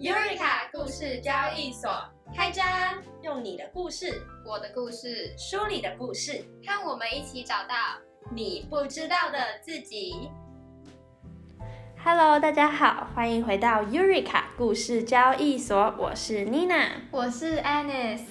[0.00, 1.90] Eureka 故事交易所
[2.34, 2.64] 开张，
[3.20, 7.74] 用你的故事，我的故事，书里的故事，和我们一起找到
[8.34, 10.30] 你不知道的自己。
[12.02, 18.22] Hello，大家好，欢迎回到 Eureka 故事交易所，我是 Nina，我是 Anis。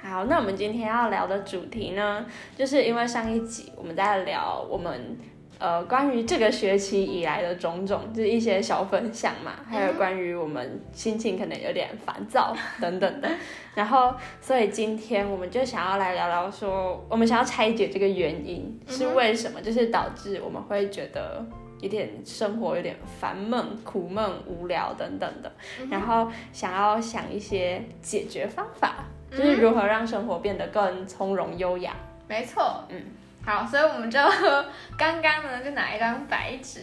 [0.00, 2.24] 好，那我们今天要聊的主题呢，
[2.56, 5.18] 就是因为上一集我们在聊我们。
[5.58, 13.30] 呃，关于这个学期以来的种种，就是一些小分享嘛，还有关于我们心情可能有点烦躁等等的。
[13.74, 21.44] 然后，所以今天我们就想要来聊聊，说我们想要拆解这个原因是为什么，就是导致我们会觉得
[21.80, 25.50] 有点生活有点烦闷、苦闷、无聊等等的。
[25.90, 31.94] 然后想要想一些解决方法，就是如何让生活变得更从容优雅。
[32.28, 33.00] 没错，嗯。
[33.46, 34.18] 好，所以我们就
[34.98, 36.80] 刚刚呢，就拿一张白纸，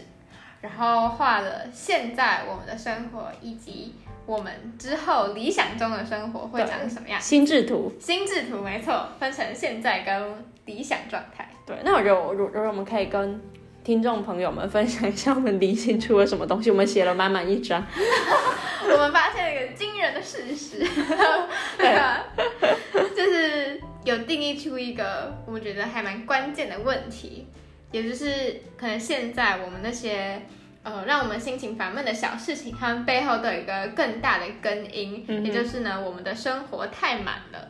[0.62, 3.94] 然后画了现在我们的生活，以及
[4.26, 7.20] 我们之后理想中的生活会长什么样。
[7.20, 11.49] 心智图，心智图，没错，分成现在跟理想状态。
[11.65, 13.41] 对，那我觉得，如如果我们可以跟
[13.84, 16.71] 听众朋友们分享一下，我们理清出了什么东西。
[16.71, 17.85] 我们写了满满一张，
[18.90, 20.79] 我们发现了一个惊人的事实，
[21.77, 22.23] 对吧，
[23.13, 23.82] 就是。
[24.04, 27.48] 有定义出一个我们觉得还蛮关键的问题，
[27.91, 30.41] 也就是可能现在我们那些
[30.84, 37.70] 呃让我们心情烦闷的小事情，它们背后都有一个更大的根因，也就是呢我们的生活太满了。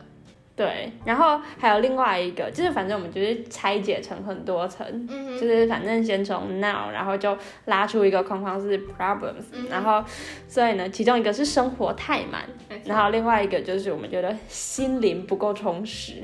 [0.56, 10.04] 对，然后还有另外一个，就是反正我们就是拆解成很多层，嗯就是反正先从 now，然后就拉出一个框框是 problems，然后
[10.46, 12.44] 所以呢，其中一个是生活太满，
[12.84, 16.22] 然后另外一个就是我们觉得心灵不够充实，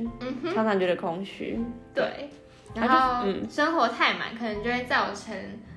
[0.55, 1.59] 常常觉得空虚。
[1.93, 2.31] 对，
[2.73, 5.35] 然后嗯生活太满可能就会造成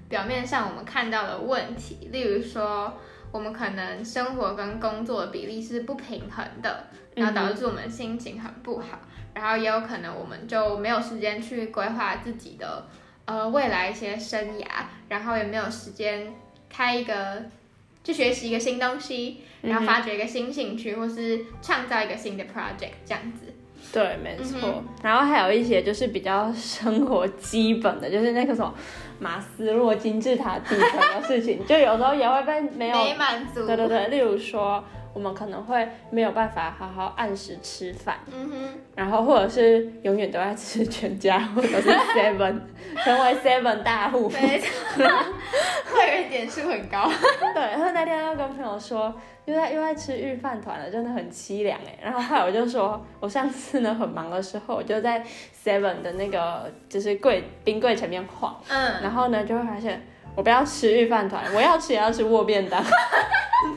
[0.08, 2.94] 表面上我们看到的问题，例如说。
[3.34, 9.00] 我们可能生活跟工作的比例是不平衡的，然后导致我们心情很不好，
[9.34, 12.86] 然后也有可能我们就没有时间去规划自己的
[13.26, 14.66] 呃未来一些生涯，
[15.10, 16.34] 然后也没有时间
[16.70, 17.44] 开一个
[18.04, 23.54] 去学习一个新东西，然后发掘一个新兴趣，或是创造一个新的 project 这样子。
[23.92, 24.84] 对，没错。
[25.02, 28.74] 然后还有一些就是比较生活基本的，就是那个什么。
[29.20, 33.66] 马斯洛金字塔底层的事情，就有时候也会被没有满足。
[33.66, 42.60] 对对对，例如说，我们可能会没有办法好好按时吃饭，嗯哼，然后或者是永远都在吃全家或者是 seven，
[43.04, 45.06] 成为 seven 大户，没错，
[45.94, 47.10] 会员点数很高。
[47.54, 49.14] 对，然后那天又跟朋友说。
[49.46, 52.00] 又在又在吃御饭团了，真的很凄凉哎。
[52.02, 55.22] 然后后来我就说，我上次呢很忙的时候，我就在
[55.66, 60.02] Seven 的那个就是柜冰柜前面晃，嗯，然后呢就会发现，
[60.34, 62.82] 我不要吃御饭团，我要吃也要吃握便当，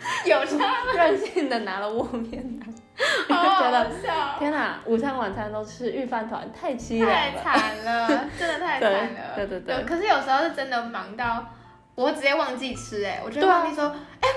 [0.24, 2.68] 有差任性的拿了窝面男，
[3.28, 3.90] 我 觉得
[4.38, 9.84] 天哪，午餐晚餐都吃御饭团，太凄凉了，太惨了，真的太惨了，对对对。
[9.84, 11.46] 可是有时候是真的忙到，
[11.94, 14.28] 我直接忘记吃哎，我就忘记说，哎。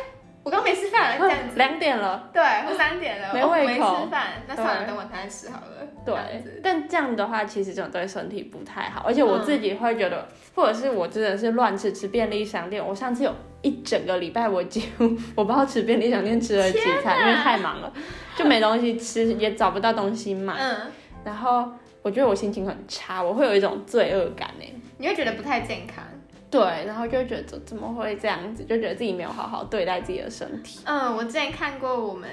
[0.43, 1.55] 我刚没吃饭了，这样子。
[1.55, 2.29] 两点了。
[2.33, 3.95] 对，或三点了，没胃口。
[3.95, 5.87] 没吃饭，那算了，等晚餐吃好了。
[6.03, 6.15] 对。
[6.63, 12.83] 但这样的话，其实这种对身体不太好，而且我自己会觉得，或者是我真的是乱吃，吃便利商店。
[12.83, 13.31] 我上次有
[13.61, 15.03] 一整个礼拜，我几乎
[15.35, 17.93] 我不知道吃便利商店吃了几餐，因为太忙了，
[18.35, 20.55] 就没东西吃，也找不到东西买。
[20.57, 20.91] 嗯。
[21.23, 21.69] 然后
[22.01, 24.65] 我觉得我心情很差，我会有一种罪恶感呢。
[24.97, 26.03] 你会觉得不太健康。
[26.51, 30.81] 对，然后就觉得怎么会这样子，就觉得自己没有好好对待自己的身体。
[30.85, 32.29] 嗯，我之前看过我们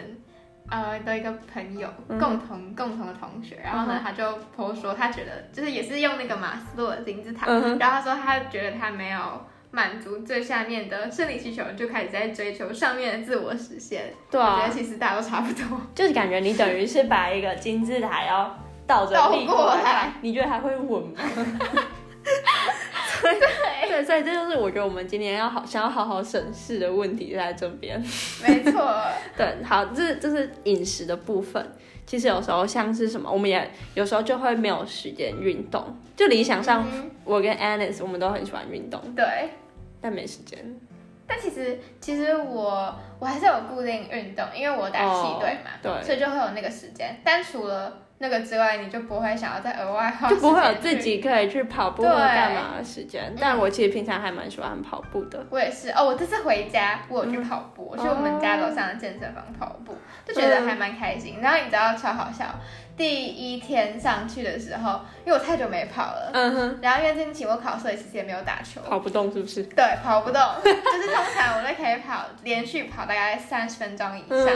[0.68, 9.20] 呃的一个朋友，共同共同的同学，然后呢，他就婆说他觉得就是也是用那个马斯洛的金字塔，然后他说他觉得他没有
[9.70, 14.12] 满足最下面的生理需求，就开始在追求上面的自我实现。
[14.30, 21.20] 对啊，我觉得其实大家都差不多，就是感觉你等于是把一个金字塔要倒着倒过来，你觉得还会稳吗？
[23.88, 28.00] 对，所以这就是我觉得我们今年要好想要好好审视的问题在这边。
[28.42, 28.94] 没错，
[29.36, 31.72] 对，好，这这是饮食的部分。
[32.06, 35.84] 其实有时候像是什么，我们也有时候就会没有时间运动。
[36.16, 36.86] 就理想上，
[37.24, 39.50] 我跟 Anis 我们都很喜欢运动，对，
[40.00, 40.58] 但没时间。
[41.26, 47.14] 但其实其实我我还是有固定运动，因为我打气队嘛，对，所以就会有那个时间。
[47.22, 53.32] 但除了那个之外，你就不会想要再额外花，就不会有自己可以去跑步或干嘛的时间。
[53.40, 55.46] 但我其实平常还蛮喜欢跑步的。
[55.50, 61.36] 我也是哦，我这次回家我有去跑步，我去我们家楼上的健身房跑步，就觉得还蛮开心。
[61.40, 62.46] 然后你知道超好笑。
[62.98, 69.62] 第一天上去的时候，因为我太久没跑了，嗯哼，然后因为最近期末考，所以其实也没有打球，跑不动是不是？
[69.62, 74.46] 对，跑不动， 就是通常我都可以以跑连续跑大概三十分钟以上。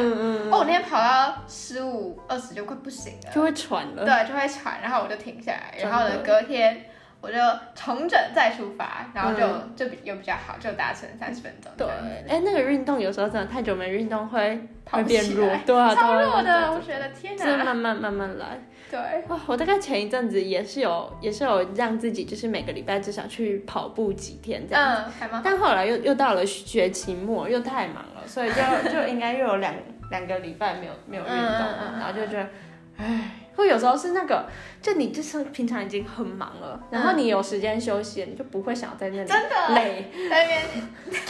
[0.51, 4.05] 哦，我那天跑到十五二十就快不行了，就会喘了。
[4.05, 6.87] 对，就会喘，然后我就停下来，然后呢，隔天。
[7.23, 7.39] 我就
[7.77, 9.47] 重整再出发，然后就
[9.77, 11.71] 就比又比较好，就达成三十分钟。
[11.77, 11.87] 对，
[12.29, 14.61] 哎，那个运动有时候真的太久没运动会
[14.91, 18.59] 会变弱，对啊，超弱的，我觉得天哪，慢慢慢慢来。
[18.91, 25.13] 对，哇，我大概前一阵子也是有也是有让自己就是每个礼拜至少去跑步几天这样子，
[25.45, 29.73] 但后来又又到了学期末，又太忙了，所以就就应该又有两
[30.11, 32.49] 两个礼拜没有没有运动，然后就觉得，
[32.97, 33.31] 唉。
[33.55, 34.47] 会有时候是那个，
[34.81, 40.63] 就你就是平常已经很忙了，然后你有时间休息，你就不会想在那里真的累，在那边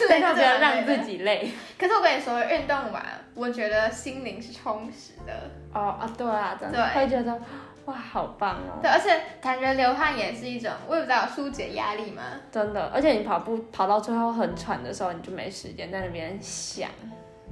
[0.08, 1.50] 累到不要让自己累。
[1.78, 3.04] 可是我跟你说，运动完，
[3.34, 5.50] 我觉得心灵是充实的。
[5.72, 7.36] 哦啊，对啊，真的会觉得
[7.86, 8.78] 哇，好棒哦。
[8.80, 12.22] 对，而且感觉流汗也是一种，我也不知道疏解压力吗？
[12.52, 16.88] 真的，而且你跑步跑到最后很喘的时候，你就没时间在那边想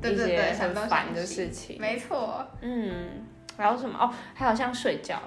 [0.03, 1.77] 一些很烦的事情。
[1.81, 3.27] 没错，嗯。
[3.61, 4.11] 还有什么哦？
[4.35, 5.21] 还有像睡觉、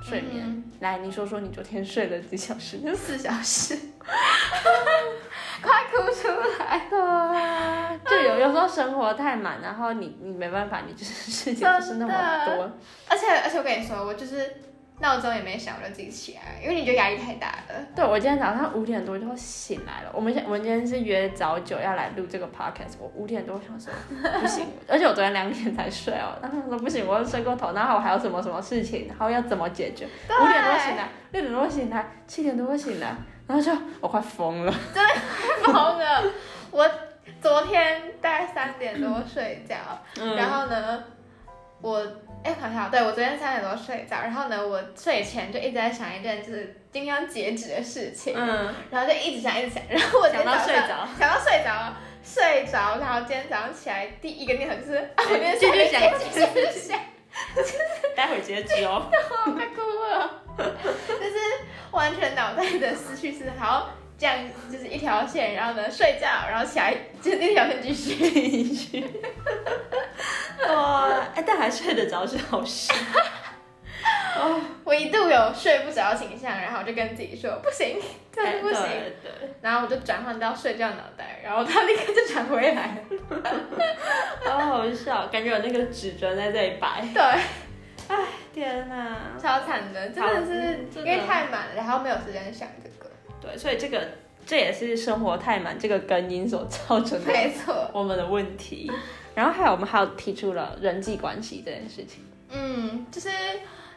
[0.00, 0.64] 睡眠。
[0.80, 2.78] 来，你说说你昨天睡了几小时？
[2.96, 3.76] 四小时，
[5.60, 6.28] 快哭出
[6.60, 6.88] 来！
[6.90, 12.14] 了， 就有有时候生活太满，然后你你没办法，你就是事情就是那么
[12.46, 12.70] 多。
[13.08, 14.62] 而且而且我跟你说，我就是。
[15.00, 17.86] 闹钟也没响，我就自己起来，因为你觉得压力太大了。
[17.94, 20.10] 对，我今天早上五点多就醒来了。
[20.12, 23.92] 我们现我们今天是约早九要来录这个 podcast，我五点多想说
[24.40, 26.36] 不行，而且我昨天两点才睡哦。
[26.42, 30.04] 然后说不行，我要睡过头，然后我还有什么什么事情，然后要怎么解决？
[30.04, 33.14] 五点多醒来，六点多醒来，七点多醒来，
[33.46, 33.70] 然后就
[34.00, 35.14] 我快疯了，真的
[35.64, 36.24] 快疯了。
[36.72, 36.90] 我
[37.40, 39.76] 昨天大概三点多睡觉，
[40.34, 41.04] 然后呢，
[41.80, 42.04] 我。
[42.44, 56.40] 哎，好像对我昨天三点多睡着，然后呢，我睡前就一直在想一件就是今天要截止的事情，嗯，然后就一直想，一直想，然后我想到睡着，想到睡着，睡着，然后今天早上起来第一个念头就是，我今天想，继续
[56.88, 56.98] 想，
[58.16, 59.10] 待会截止哦，
[59.44, 61.36] 快哭了，就是
[61.90, 63.90] 完全脑袋的思绪是好。
[64.20, 64.36] 这样
[64.68, 66.92] 就是一条线，然后呢睡觉，然后起来
[67.22, 69.04] 就那条线继续继续。
[70.74, 72.92] 哇，哎，但还睡得着是好事。
[74.36, 77.98] 哦， 我一度有睡不着倾向，然后我就跟自己说不行，
[78.32, 78.82] 真的不行。
[79.22, 79.30] 对。
[79.60, 83.50] 然后我就转换到睡觉脑袋，然后它立刻就转回来了。
[84.50, 87.02] 好好笑，感觉有那个指针在这里摆。
[87.12, 87.22] 对。
[88.08, 93.10] 哎，天哪，超惨的，真的是因为太满了，然后没有时间想这个。
[93.40, 94.08] 对，所以这个
[94.46, 98.90] 这也是生活太满这个根因所造成的，没错，我们的问题。
[99.38, 102.24] 然后还有我们还有提出了人际关系这件事情。
[102.50, 103.28] 嗯，就是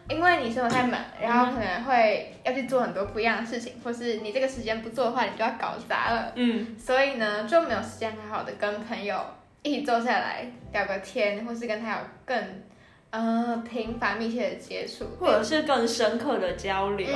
[0.08, 6.32] 因为你生活太满，然后可能会要去做很多不一样的事情，或是你这个时间不做的话，你就要搞砸了。
[6.36, 9.20] 嗯，所以呢就没有时间好好的跟朋友
[9.64, 12.38] 一起坐下来聊个天，或是跟他有更。
[13.14, 17.10] 呃，频繁密切的接触，或者是更深刻的交流，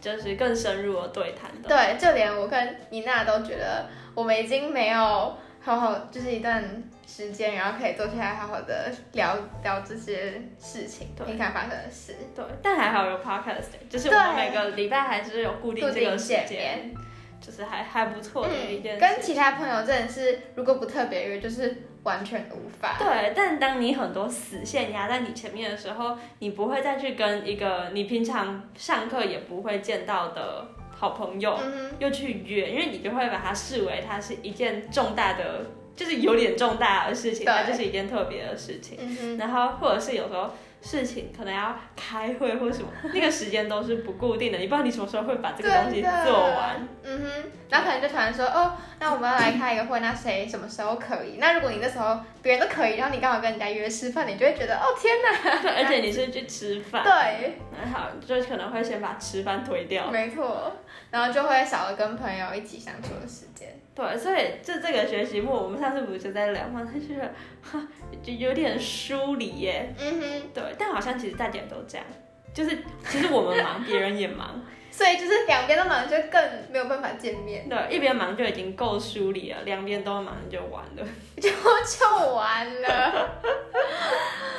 [0.00, 1.68] 就是更深入的对谈的。
[1.68, 3.84] 对，就连我跟妮娜都觉得，
[4.14, 6.62] 我们已经没有好好，就是一段
[7.06, 12.14] 时间，然后可以坐下来好好的聊聊这些事情，平常发生的事。
[12.34, 16.94] 对，但还好有 podcast，就是我们每个礼拜还是有固定这个时间。
[17.40, 22.96] 就是还还不错的一件，跟其他朋友真的是，如果不特别约，就是完全无法。
[22.98, 31.60] 对，但当你很多死线压在你前面的时候，你不会再去跟一个你平常上课也不会见到的好朋友
[31.98, 39.38] 又去约，因为你就会把它视为它是一件重大的，就是有点重大的事情，它就是一件特别的事情。
[39.38, 40.50] 然后或者是有时候。
[40.86, 46.86] 事情可能要开会或什么，那个时间都是不固定的，你不知道你什么时候会把这个东西做完。
[47.02, 51.38] 嗯哼，然后可能就突然说，哦，那我们要来开一个会，那谁什么时候可以？
[51.38, 55.62] 那如果你那时候别人都可以，然后你刚好跟人家约吃饭，你就会觉得，哦天哪！
[55.62, 57.02] 对，而且你是去吃饭。
[57.02, 57.54] 对。
[57.90, 60.10] 好，就可能会先把吃饭推掉。
[60.10, 60.70] 没错，
[61.10, 63.74] 然后就会少了跟朋友一起相处的时间。
[63.94, 66.82] 对，所以就这个学习末，我们上次不是就在聊吗？
[66.84, 67.32] 他觉得
[67.62, 67.80] 哈，
[68.22, 69.94] 就有点疏离耶。
[69.96, 70.42] 嗯哼。
[70.52, 72.04] 对，但好像其实大家都这样，
[72.52, 72.76] 就是
[73.08, 74.60] 其实我们忙， 别人也忙，
[74.90, 77.68] 所以就是两边都忙，就更没有办法见面。
[77.68, 81.06] 对，一边忙就已经够疏离了，两边都忙就完了，
[81.40, 83.28] 就就完了。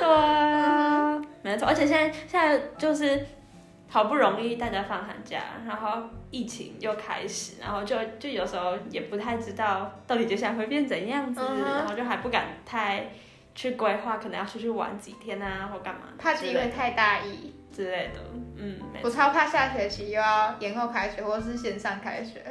[0.00, 3.26] 对，没错，而且现在现在就是。
[3.96, 13.10] 好不容易大家放寒假，然后疫情又开始，然后就就有时候也不太知道到底接下来会变怎样子，然后就还不敢太
[13.54, 18.20] 去规划，可能要出去玩几天啊，或干嘛，怕自己会太大意之类的。
[18.58, 22.42] 嗯，我超怕下学期又要延后开学，或是线上开学。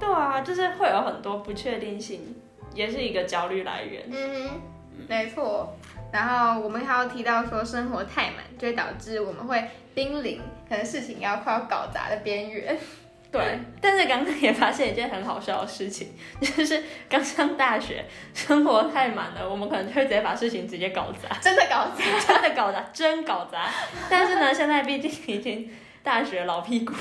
[0.00, 2.34] 对啊，就是会有很多不确定性
[2.74, 4.06] 也是一个焦虑来源。
[4.10, 4.60] 嗯哼，
[5.06, 5.76] 没错。
[6.14, 12.78] 然后我们还要提到说，生活太满就会导致我们会濒临可能事情要快要搞砸的边缘。
[13.32, 23.66] 对，但是刚刚也发现一件很好笑的事情，就是刚上大学，生活太满了，我们可能就会直接把事情直接搞砸，真的搞砸， 真的搞砸，真搞砸。
[24.08, 25.68] 但是呢，现在毕竟已经
[26.04, 26.94] 大学老屁股，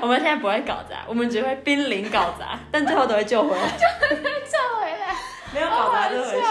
[0.00, 5.14] 我们现在不会搞砸，我们只会濒临搞砸，但最后都会救回来，救回来。
[5.52, 6.46] 没有搞砸这回事，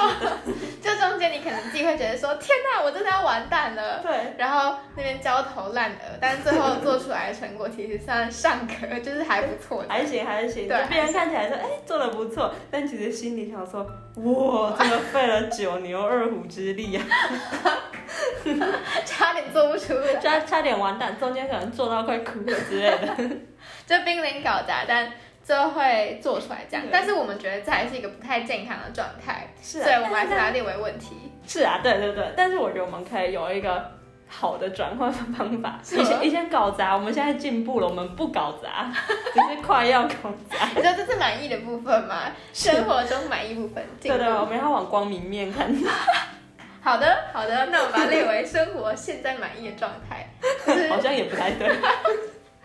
[0.82, 4.00] 就中间你可能自己会觉得说，天哪，我真的要完蛋了。
[4.02, 4.34] 对。
[4.38, 9.84] 然后那边焦头烂额，但是最后做出来的成果其实算尚可，就是还不错。
[9.88, 10.68] 还行还行。
[10.68, 10.78] 对。
[10.90, 13.84] 别人看起来说，哎，做的不错，但其实心里想说，
[14.16, 17.04] 哇，真的费了九牛二虎之力啊，
[19.06, 23.16] 差点做不出来，差差点完蛋，中间可能做到快哭了之类的，
[23.86, 25.12] 就濒临搞砸，但。
[25.50, 31.16] 就会做出来这样，但是我们觉得这还是一个不太健康的状态，所以我们还是把它列为问题。
[31.48, 33.84] 是啊，对对对，但是我觉得我们可以有一个
[34.28, 35.80] 好的转换方法。
[35.92, 38.94] 以前以前搞砸，我们现在进步了，我们不搞砸，
[39.34, 40.68] 只是快要搞砸。
[40.76, 42.32] 你说这是满意的部分吗？
[42.54, 43.84] 生活中满意部分。
[44.00, 45.76] 对对，我们要往光明面看。
[46.82, 50.30] 好的好的，那我们把它列为生活现在满意的状态。
[50.88, 51.76] 好像也不太对。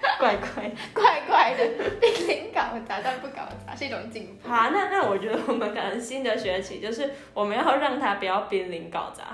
[0.21, 1.67] 怪怪怪怪的，
[2.01, 4.49] 濒临搞砸但不搞砸是一种进步。
[4.49, 9.25] 好，那那我觉得我们可能新的学期就是我们要让他不要濒临搞砸，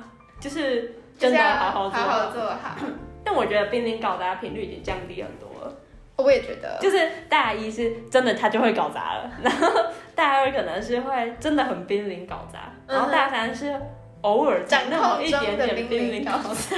[0.41, 2.77] 就是真的好好做好做好。
[3.25, 5.75] 但我觉得濒临搞砸频率已经降低很多了。
[6.17, 9.69] 我也觉得，就是大一是真的他就会搞砸了，然后
[10.15, 13.75] 大二可能是会真的很濒临搞砸，然后大三是
[14.21, 16.77] 偶尔掌控一点点濒临搞砸。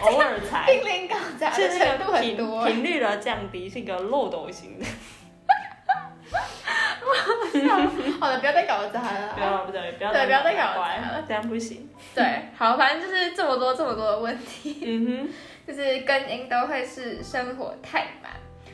[0.02, 4.86] 偶尔才，濒临搞砸的程度很多，频率的降低是一个漏斗型的。
[8.20, 9.32] 好了，不要再搞砸了。
[9.34, 11.88] 不要，不对，不要，对，不要再搞砸了，这样不行。
[12.14, 15.28] 对，好，反正就是这么多这么多的问题，嗯哼，
[15.66, 18.32] 就是根因都会是生活太满，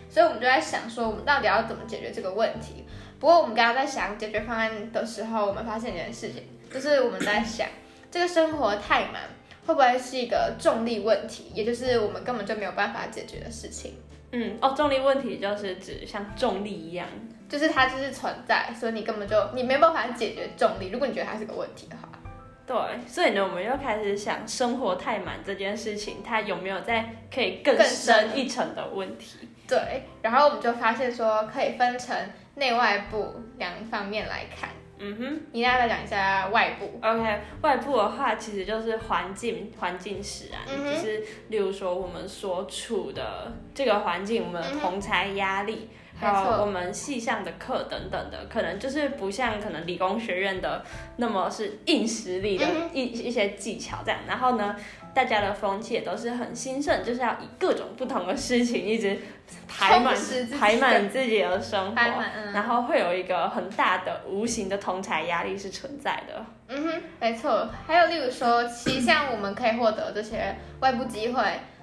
[0.09, 2.87] 所以我们就在想说，我们到底要怎么解决这个问题？
[3.19, 7.67] 不过我们刚刚在想解决方案的时候，我们发现一件事情，就是我们在想
[8.11, 9.23] 这个生活太满。
[9.71, 13.95] 会不会是一个重力问题，也就是我们根本就没有办法解决的事情？
[14.33, 17.07] 嗯，哦，重力问题就是指像重力一样，
[17.49, 20.91] 就是它就是存在，所以你根本就你没办法解决重力。
[20.93, 22.09] 如果你觉得它是个问题的话，
[22.67, 29.49] 对，所以呢，我们又开始想生活太满这件事情，它有没有在可以更深一层的问题？
[29.69, 32.17] 对，然后我们就发现说，可以分成
[32.57, 34.71] 内外部两方面来看。
[35.03, 37.01] 嗯哼，你大概讲一下外部。
[37.03, 45.89] OK，外部的话其实就是环境，环境使然，就是例如说我们所处的这个环境，我们的同才压力，
[46.19, 50.85] 还有我们系上的课等等的，可能就是不像可能理工学院的
[51.17, 54.21] 那么是硬实力的一一些技巧这样。
[54.29, 54.77] 然后呢？
[55.15, 59.19] 大家的风气也都是很兴盛，就是要以各种不同的事情一直
[59.67, 60.15] 排满
[60.59, 66.45] 排满自己的生活，然后会有一个很大的无形的同财压力是存在的。
[66.69, 67.69] 嗯哼，没错。
[67.87, 71.43] 还有例如说，其实像我们可以获得这些外部机会，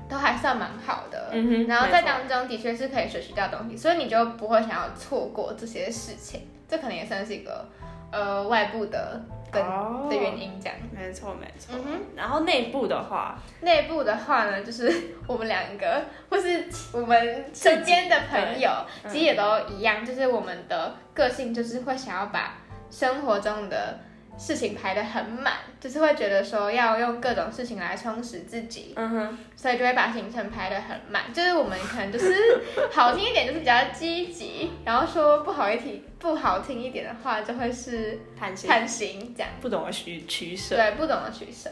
[0.10, 1.30] 都还算蛮好的。
[1.34, 6.48] 嗯哼，然后在当中的确是可以学习到东西，所以你就不会想要错过这些事情。
[6.70, 7.66] 这可能也算是一个
[8.12, 9.22] 呃外部的。
[9.50, 9.62] 的
[10.10, 11.74] 的原因这样，没错没错。
[11.74, 14.92] 嗯哼，然后内部的话，内部的话呢，就是
[15.26, 18.70] 我们两个或是我们身边的朋友，
[19.08, 22.58] 其实也都一样，就是我们的个性就是会想要把
[22.92, 23.98] 生活中的。
[24.38, 31.34] 事情排得很满，就是会觉得说要用各种事情来充实自己，嗯哼，所以就会把行程排得很满。
[31.34, 41.70] 就是我们可能就是好听一点就是比较积极，然后说不好一点不好听一点的话就会是贪心贪心这样，不懂得取取舍，对，不懂得取舍，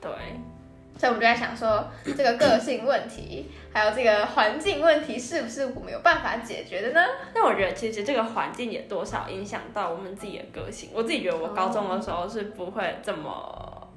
[0.00, 0.10] 对。
[0.98, 7.00] 所以我们就在想说，这个个性问题，还有这个环境问题，是不是我们有办法解决的呢？
[7.34, 10.90] 那我觉得其实这个环境也多少影响到我们自己的个性。
[10.92, 13.88] 我自己觉得我高中的时候是不会这么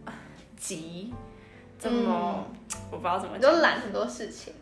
[0.57, 1.13] 急，
[1.79, 2.43] 这么
[2.89, 4.53] 我不知道怎么，就懒很多事情。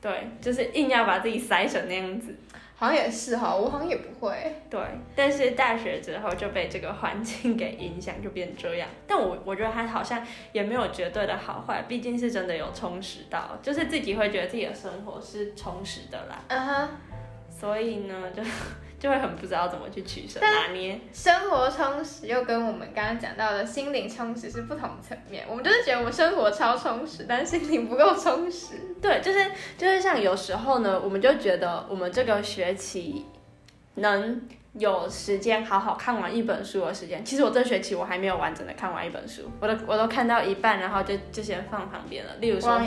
[0.00, 2.34] 对，就是硬要把自己塞成那样子。
[2.76, 4.54] 好像也是哈，我好像也不会。
[4.70, 4.80] 对，
[5.16, 8.88] 但是大学之后就被这个环境给影响，就变这样。
[9.04, 16.44] 但我我觉得他好像也没有绝对的好坏，毕竟是真的有充实到，就是自己会觉得自己的生活是充实的啦。
[16.46, 16.88] 嗯哼。
[17.50, 18.40] 所以呢，就。
[18.98, 21.00] 就会很不知道怎么去取舍拿捏。
[21.12, 25.44] 生活充实又跟我们刚刚讲到的心灵充实是不同层面。
[25.48, 28.74] 我们就是觉得我们生活超充实，但心灵不够充实。
[29.00, 33.24] 对，就是就是像有时候呢，我们就觉得我们这个学期
[33.94, 34.42] 能
[34.78, 37.24] 有时间好好看完一本书的时间。
[37.24, 42.30] 其实我这学期我还没有完整的看完一本书，我都我都看到一半，然后就就先放旁边了。
[42.40, 42.80] 例如说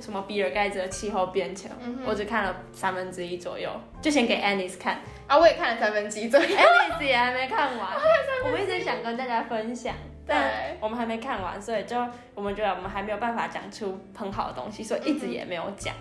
[0.00, 1.70] 什么比尔盖茨的气候变迁，
[2.06, 3.70] 我只看了三分之一左右，
[4.00, 5.00] 就先给 Anis 看。
[5.26, 7.88] 啊，我也看了三分之一左右，Anis 也还没看完。
[8.44, 9.94] 我们一直想跟大家分享，
[10.26, 11.96] 但我们还没看完，所以就
[12.34, 15.94] 我们觉得我们还没有办法讲出很好的东西，所以一直也没有讲。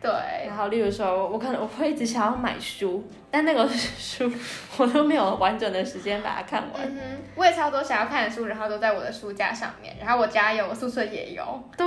[0.00, 0.10] 对，
[0.46, 4.32] 然后例如说，我可能我会一直想要买书，但那个 书
[4.78, 6.82] 我都没有完整的时间把它看完。
[6.82, 11.86] 嗯哼，我也超多想要看的书，然后都在我的书架上面，然后我家有，我宿舍也有，对，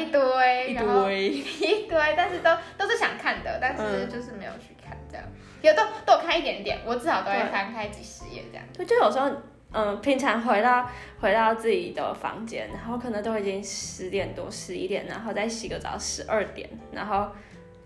[0.00, 5.24] 一堆，一堆，一堆，但是都都是想看的，但是就是没有去看，这样，
[5.60, 8.64] 有都都有看一点点，我至少都会翻开几十页这样。
[8.72, 9.28] 对，就有时候，
[9.72, 10.88] 嗯，平常回到
[11.20, 17.28] 回到自己的房间，然后可能都已经十点多、十一点，然后再洗个澡，十二点，然后。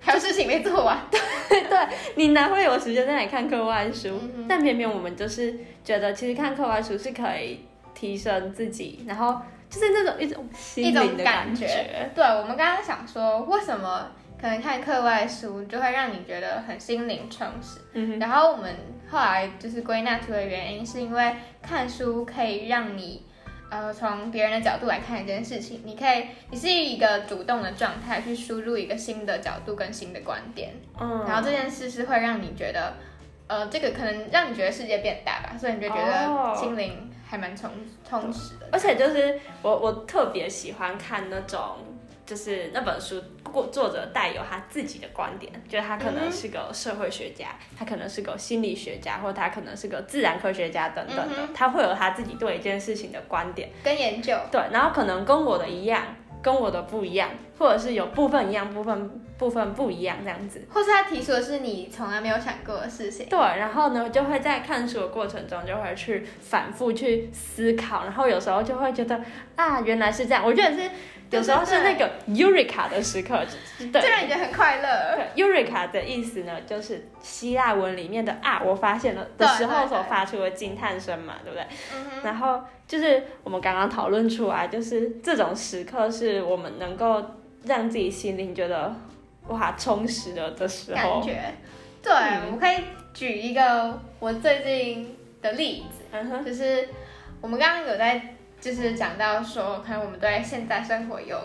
[0.05, 0.99] 还有事情没做完，
[1.49, 1.79] 对对，
[2.17, 4.21] 你哪会有时间在那里看课外书？
[4.49, 7.61] 但偏偏我们就是觉得，其实看课外书是可以
[7.95, 12.11] 提升自己，然后就是那种一种一种感觉。
[12.17, 14.11] 对，我们刚刚想说，为什么
[14.41, 17.79] 可能看课外书就会让你觉得很心灵充实？
[17.93, 18.75] 嗯然后我们
[19.13, 23.27] 后来就是归纳出的原因，是因为看书可以让你。
[23.75, 32.93] 呃，从别人的角度来看一件事情，你可以，你是一个主动的状态去输入一个新的角度跟新的观点，嗯，然后这件事是会让你觉得，
[33.47, 37.71] 呃，这个可能让你觉得世界变大吧，所以你就觉得心灵还蛮充
[38.07, 38.69] 充实的。
[38.71, 41.79] 而且就是我我特别喜欢看那种。
[42.33, 47.49] 就是那本书，过作者带有他自己的观点，就是他可能是个社会学家，
[47.79, 54.35] 他可能是个心理学家，或者他可能是个自然科学家等等的，他会有他自己对一件事情的观点跟研究。
[54.51, 56.03] 对，然后可能跟我的一样，
[56.43, 63.27] 跟我的不一样，或者是有部分一样，部分部分不一样这样子，或是他提出的是你从来没有想过的事情。
[63.29, 69.21] 对，然后呢，就会在看书的过程中就会去反复去思考，然后有时候就会觉得
[69.55, 70.43] 啊，原来是这样。
[70.43, 70.91] 我觉得是。
[71.33, 73.45] 有时候是那个 Eureka 的时刻，
[73.79, 75.17] 对，让你觉得很快乐。
[75.17, 81.67] 对，Eureka 的意思呢，就是希腊文里面的啊，我发现了的时候所发出的惊叹声嘛，对不对？
[81.95, 87.25] 嗯然后就是我们刚刚讨论出来，就是这种时刻是我们能够
[87.65, 88.95] 让自己心灵觉得
[89.49, 91.21] 哇充实了的时候。
[91.21, 91.55] 感觉，
[92.03, 92.13] 对，
[92.53, 92.77] 我可以
[93.15, 96.89] 举一个我最近的例子，就是
[97.41, 98.32] 我们刚刚有在。
[98.63, 101.37] 就是讲到说，可能我们对现在生活有，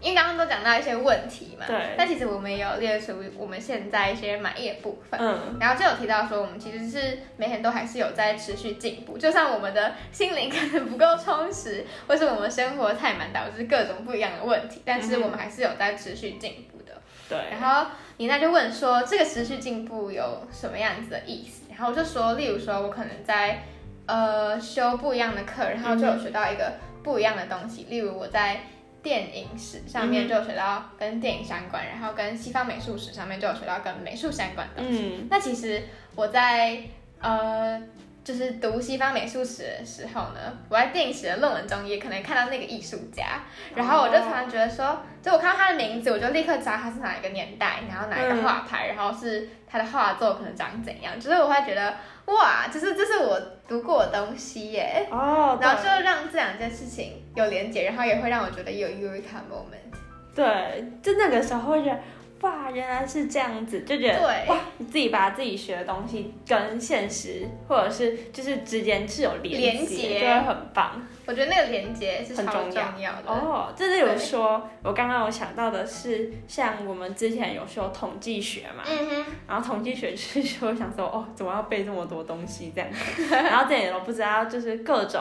[0.00, 1.94] 因为刚刚都讲到一些问题嘛，对。
[1.94, 5.58] 但其实我们也有列出我们现在一些满意的部分，嗯。
[5.60, 16.94] 然后就有提到说，我们其实是每天都还是有在持续进步，就算我们的心灵可能不够充实，或是我们生活太满，导致各种不一样的问题，但是我们还是有在持续进步的。
[17.28, 17.38] 对。
[17.50, 21.64] 然后你那就问说，这个持续进步有什么样子的意思？
[21.68, 23.64] 然后我就说，例如说我可能在。
[24.08, 26.72] 呃，修不一样的课，然后就有学到一个
[27.04, 27.84] 不一样的东西。
[27.88, 28.62] 例如我在
[29.02, 35.26] 电影史上面就有学到跟电影相关，然后跟西方美术史上面就有学到跟美术相关的东西。
[35.30, 35.82] 那其实
[36.16, 36.82] 我在
[37.20, 37.80] 呃。
[38.28, 43.40] 就是读西方美术史的时候呢，我在电影史的论文中也可能看到那个艺术家，
[43.74, 59.96] 然后我就突然觉得说，就我看到他的名字，我就立刻知道他是哪一个年代，然后哪一个画派，然后是他的画作可能长怎样，就是我会觉得哇，就是这是我读过的东西耶，哦，然后就让这两件事情有连结，然后也会让我觉得有 Eureka moment，
[60.34, 61.98] 对，就那个时候会觉得。
[62.40, 71.02] 哇，原来是这样子，就觉得哇，你自己把自己学的东西跟现实或者是就是之间是有连接，就会很棒。
[71.26, 73.72] 我觉得那个连接是很重要的哦。
[73.76, 82.88] 这是有说，我刚刚有想到的是，像我们之前有说统计学嘛，嗯哼，然后统计学是说想说哦，怎么要背这么多东西这样，
[83.30, 85.20] 然后这也都不知道，就是各种。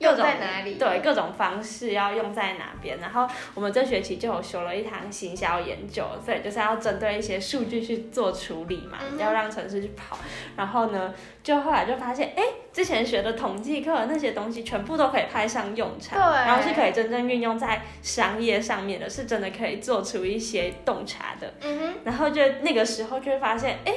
[0.00, 0.74] 用在哪里？
[0.74, 2.98] 对，各种方式要用在哪边。
[2.98, 10.18] 然后我们这学期就有修了一堂行销研究，所以就是要针对一些数据去做处理嘛，要让城市去跑。
[10.56, 21.52] 然后呢，就后来就发现，哎，之前学的统计课那些东西全部都可以派上用场，然后是可以真正运用在商业上面的，是真的可以做出一些洞察的。
[21.62, 21.94] 嗯哼。
[22.04, 23.94] 然后就那个时候就会发现，哎。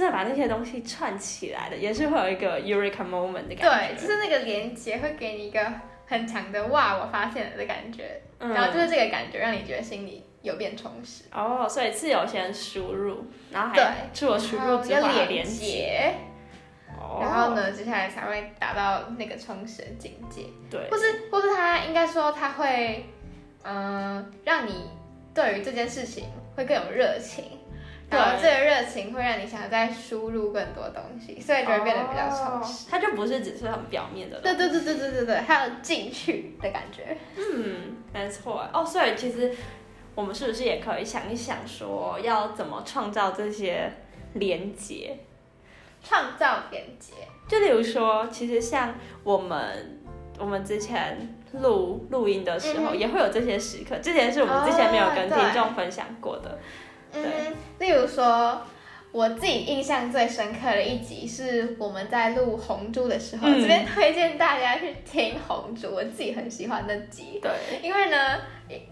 [0.00, 3.94] 真的把那些东西串起来的，也是会有一个 Eureka moment 的感觉。
[3.94, 5.60] 对，就是那个连接会给你一个
[6.06, 8.22] 很强的哇，我发现了的感觉。
[8.38, 8.48] 嗯。
[8.54, 11.24] 然后就是这个感觉让你觉得心里有变充实。
[11.32, 16.14] 哦，所以自由先输入，然后还自我输入之后连接。
[16.98, 17.18] 哦。
[17.20, 20.44] 然后呢，接下来才会达到那个充实的境界。
[20.70, 20.88] 对。
[20.90, 23.04] 或是，或是他应该说他会，
[23.64, 24.88] 嗯，让你
[25.34, 26.24] 对于这件事情
[26.56, 27.59] 会更有热情。
[28.10, 32.88] 然后这个热情会让你想再输入更多东西，所以就会变得比较充实。
[32.90, 34.40] 它就不是只是很表面的。
[34.40, 37.16] 对对对对对对对，还有进去的感觉。
[37.36, 38.68] 嗯，没错。
[38.72, 39.54] 哦，所以其实
[40.14, 43.92] 我们是不是也可以想一想，说要怎么创造这些
[44.34, 45.18] 连接？
[46.02, 47.12] 创造连接，
[47.46, 50.00] 就例如说，其实像我们
[50.38, 53.98] 我们之前录录音的时候，也会有这些时刻。
[53.98, 56.58] 之前是我们之前没有跟听众分享过的。
[57.12, 58.60] 嗯，例如说，
[59.12, 67.40] 我自己印象最深刻的一集是我们在录红猪的时候，这边推荐大家去听红猪，我自己很喜欢那集。
[67.42, 67.50] 对，
[67.82, 68.38] 因为呢，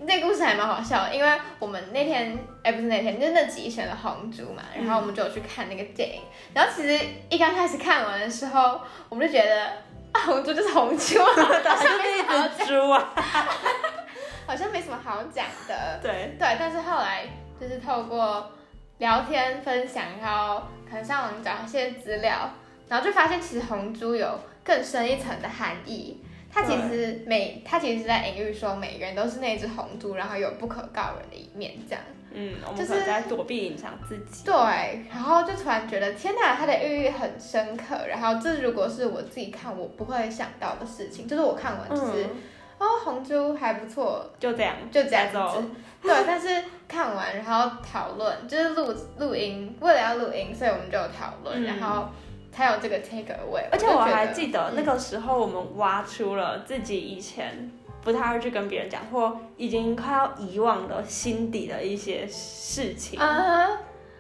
[0.01, 6.99] 那故事还蛮好笑，因为我们那天，哎，不是那天，就那集选了红猪嘛，然后我们就有去看那个电影，然后其实
[7.31, 9.67] 一刚开始看完的时候，我们就觉得
[10.11, 13.15] 啊，红猪就是红猪， 好像没什么好猪啊，
[14.49, 16.01] 好像没什么好讲的。
[16.03, 16.35] 对。
[16.37, 17.25] 对，但是后来。
[17.61, 18.51] 就是透过
[18.99, 22.51] 聊天分享，然后可能上网找一些资料，
[22.89, 26.23] 然后就发现其实红猪有更深一层的含义。
[26.51, 32.03] 它其实每它其实是在隐喻说，每个人都是那只红猪，然后有不可告人的一面，这样。
[32.31, 34.45] 嗯，我们是在躲避隐藏自己。
[34.45, 34.55] 对，
[35.11, 38.07] 然后就突然觉得，天哪，它的寓意很深刻。
[38.09, 42.27] 然后这如果是我自己看，我不会想到的事情，就是我看完就是。
[42.79, 45.39] 哦，红猪还不错，就这样，就这样子。
[46.01, 52.09] 对，但是看完然后讨论，就是录录音，为了要录音，所以我们就有讨论，然后
[52.53, 53.65] 才有这个 take away。
[53.73, 63.19] 而且我还记得那个时候，我们挖出了自己以前不太会去跟别人讲，或已经快要遗忘的心底的一些事情。
[63.19, 63.67] 啊，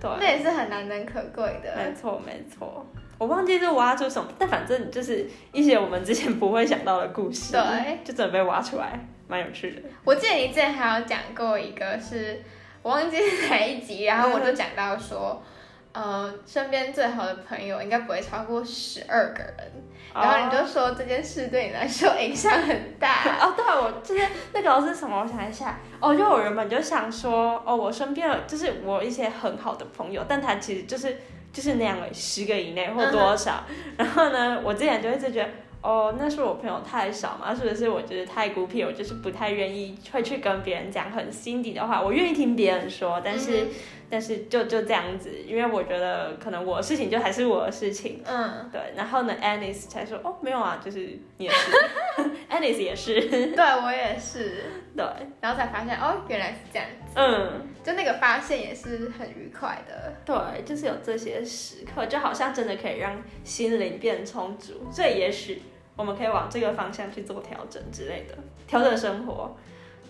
[0.00, 1.76] 对，那也是很难能可贵的。
[1.76, 2.84] 没错，没错。
[3.18, 9.82] 我忘记是挖出什么，但反正就是一些我们之前不会想到的故事，对，就准备挖出来，蛮有趣的。
[10.04, 12.40] 我记得你之前还有讲过一个，是
[12.80, 15.42] 我忘记是哪一集，然后我就讲到说，
[15.90, 19.72] 呃，身边最好的朋友应该不会超过十二个人，
[20.14, 23.36] 然后你就说这件事对你来说影响很大。
[23.42, 25.22] 哦，对，我就是那个是什么？
[25.22, 31.16] 我想一下，哦，就我原本就想说，哦，我身边就是我一些很好的朋友，但他其实就是。
[31.52, 33.64] 就是那样十个以内或多少，
[33.96, 35.48] 然后呢，我之前就一直觉得，
[35.82, 43.68] 哦，那是我朋友太少嘛，是不是我觉得太孤僻，我就是不太愿意会去跟别人讲很心底的话，我愿意听别人说，但是。
[44.10, 48.80] 但是就就这样子，因为我觉得可能我的事情就还是我的事情，嗯，对。
[48.96, 51.72] 然后呢，Anis 才说，哦，没有啊，就是你也是，
[52.50, 53.20] Anis 也是，
[53.54, 54.64] 对我也是，
[54.96, 55.04] 对。
[55.40, 65.62] 然后才发现，哦，原来是这样子，嗯，就那个发现也是很愉快的，对，就是有这些时刻，就好像真的可以让心灵变充足，所以也许
[65.96, 68.34] 我们可以往这个方向去做调整之类的，
[68.66, 69.54] 调整生活，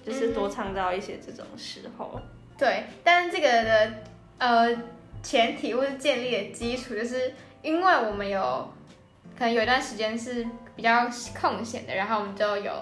[0.07, 2.21] 就是多创造一些这种时候。
[2.59, 3.93] 对，但是这个的
[4.39, 4.77] 呃
[5.23, 8.71] 前提或是建立的基础，就是因为我们有
[9.39, 10.45] 可能有一段时间是
[10.75, 11.09] 比较
[11.41, 12.73] 空闲的，然后我们就有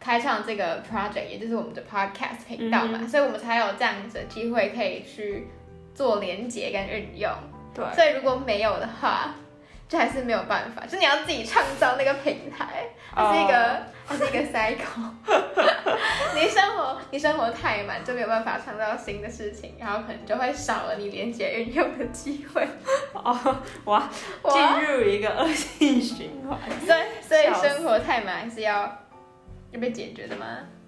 [0.00, 5.46] 开创这个 project，也就是我们的 podcast 频道嘛，所以我们才有这样子的机会可以去
[5.94, 7.30] 做连接跟运用。
[7.74, 9.34] 对，所以如果没有的话。
[9.88, 15.10] 这还是没有办法，就你要自己创造那个平台，它是一个，它是一个 cycle。
[16.36, 22.68] 你生活，你生活太满，就没有办法创造新的事情，然后可能就会少了你连接运用的机会。
[23.14, 24.10] 哦，哇，
[24.50, 26.58] 进入一个恶性循环。
[26.86, 28.82] 所以，所以生活太满还是要
[29.70, 30.44] 要被解决的吗？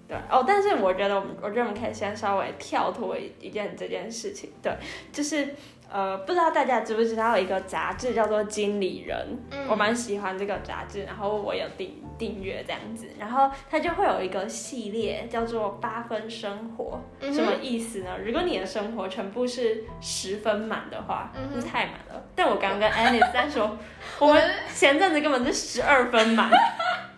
[0.07, 4.71] 对，哦，但是我觉得，我们我觉得我们可以先稍微跳脱一件这件事情，对，
[5.11, 5.55] 就是。
[5.91, 18.11] 呃，不知道大家知不知道有一个杂志叫做《经理人》，我蛮喜欢这个杂志，然后我有订订阅这样子，然后它就会有一个系列叫做八分生活，什么意思呢？
[18.23, 22.23] 如果你的生活全部是十分满的话，是太满了。
[22.33, 23.77] 但我刚刚跟 Annie 在说，
[24.19, 24.41] 我们
[24.73, 26.49] 前阵子根本是十二分满。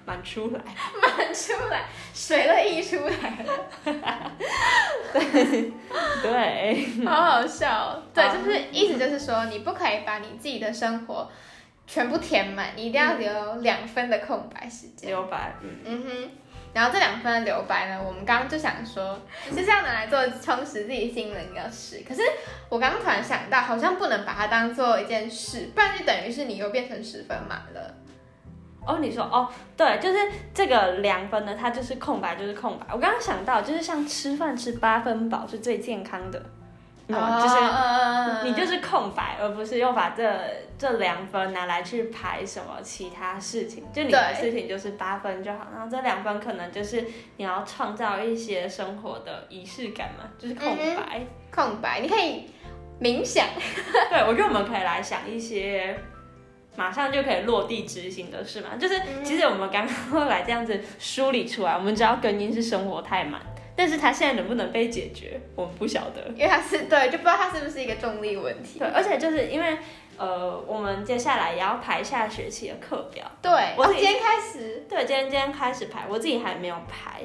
[0.05, 0.59] 满出来，
[1.01, 3.51] 满出来，水都溢出来了。
[5.11, 5.71] 对
[6.21, 8.01] 对，好好笑。
[8.13, 11.29] 对，就是意思就是说，你不可以把你自己的生活
[11.87, 15.09] 全部填满，你一定要留两分的空白时间。
[15.09, 16.31] 留白，嗯嗯哼。
[16.73, 19.19] 然后这两分的留白呢，我们刚刚就想说，
[19.51, 22.03] 就是要拿来做充实自己心灵的事。
[22.07, 22.21] 可是
[22.67, 27.93] 我刚刚突然想到，好像不能把它当做一件事，不然就等于是你又变成十分满了。
[28.85, 30.17] 哦，你说哦，对，就是
[30.53, 32.85] 这个两分呢，它就是空白，就是空白。
[32.91, 36.39] 我刚刚想到，就是像吃饭吃八分饱是最健康的，
[37.07, 40.23] 就是你就是空白，而不是又把这
[40.77, 43.83] 这两分拿来去排什么其他事情。
[43.93, 47.05] 就你的事情就是八分就好，然后这两分可能就是
[47.37, 51.99] 你要创造一些生活的仪式感嘛，就是空白，空白。
[52.01, 52.49] 你可以，
[52.99, 53.45] 冥想。
[54.09, 55.97] 对，我觉得我们可以来想一些
[56.75, 58.69] 马上就可以落地执行的事嘛。
[58.79, 63.41] 就是其实我们刚刚后来这样子梳理出来，我们知道根因是生活太满，
[63.75, 68.79] 但是它现在能不能被解决，我们不晓得，因为它是对，就不知道它是不是一个重力问题。
[68.79, 69.77] 对，而且就是因为。
[70.15, 73.25] 呃，我们接下来也要排下学期的课表。
[73.41, 74.85] 对，我今天开始。
[74.87, 77.21] 对，今天今天开始排，我自己还没有排。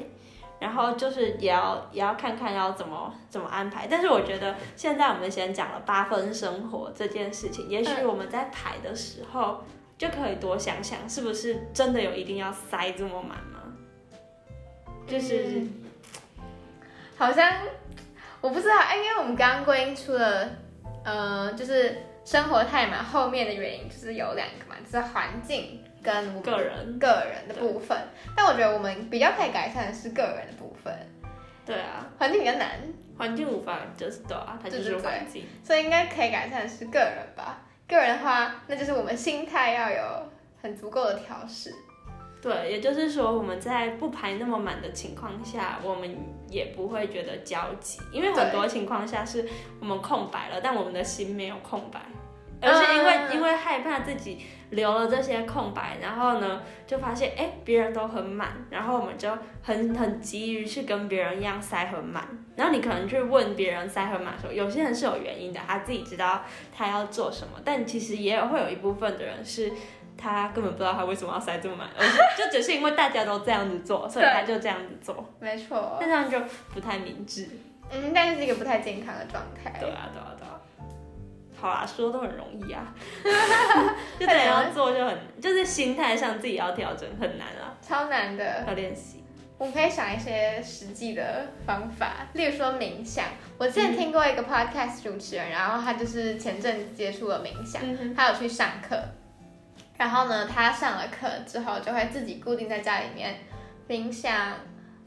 [0.59, 3.87] 然后就是也要也要看看要怎么怎么安排。
[3.89, 9.63] 但是我觉得现在我们先讲了八分生活这件事情，也许我们在排的时候
[9.97, 13.59] 就可以多想想，是不是真的有一定要塞这么满吗？
[15.07, 15.63] 就是，
[17.17, 17.53] 好像
[18.41, 20.49] 我不知道，哎因为我们刚刚归因出了，
[21.03, 22.03] 呃，就是。
[22.25, 27.97] 生活太满，后面的原因就是有两个嘛，就是环境跟个人个人的部分。
[28.35, 30.93] 但我觉得我们比较可以改善的是个人的部分。
[31.65, 32.79] 对啊，环境比较难，
[33.17, 37.61] 环境无法就是对啊，它就是环境，所以应该可以改善的是个人吧。
[37.87, 40.29] 个人的话，那就是我们心态要有
[40.61, 41.73] 很足够的调试。
[42.41, 46.09] 对，也就是说，我们在不排那么满的情况下，我们
[46.47, 49.45] 也不会觉得焦急，因为很多情况下是
[49.79, 51.99] 我们空白了，但我们的心没有空白，
[52.61, 59.29] 而是因为因为害怕自己留了这些空白，然后呢，就发现哎，别人都很满，然后我们就
[59.61, 66.43] 很很急于去跟别人一样塞很满，然后你可能去问别人塞很满的时候，有些人是有原因的，他自己知道
[66.75, 69.71] 他要做什么，但其实也有会有一部分的人是。
[70.21, 71.87] 他根本不知道他为什么要塞这么满，
[72.37, 75.25] 就只是因为大家都这样子做，所以他就这样子做。
[75.39, 76.37] 没错，那这样就
[76.73, 77.47] 不太明智。
[77.89, 79.79] 嗯，但是一个不太健康的状态。
[79.79, 80.58] 对啊，对啊，对啊。
[81.59, 82.93] 好啦，说都很容易啊，
[84.19, 89.23] 就等要做就很，就是心态上自己要调整很难啊，超难的，要练习。
[89.57, 93.25] 我们可以想一些实际的方法，例如说冥想。
[93.57, 97.81] 我之前听过一个 podcast 主持人，然后他就是前阵子接触了冥想，
[98.15, 98.97] 他有去上课。
[99.97, 103.35] 然后呢，他上了课之后就会自己固定在家里面
[103.89, 104.55] 冥想，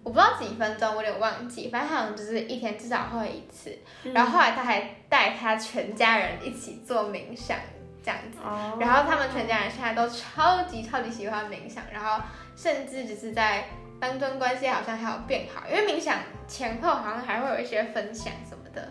[0.05, 3.79] 我不知道几分钟，我有点忘记，反正好像就是一天至少会一次。
[4.13, 7.57] 然后后来他还带他全家人一起做冥想
[8.05, 8.39] 这样子，
[8.81, 12.23] 然后他们全家人现在都超级超级喜欢冥想，然后
[12.57, 13.65] 甚至只是在
[14.01, 18.89] 当中关系好像还有变好，因为冥想前后好像还会有一些分享什么的，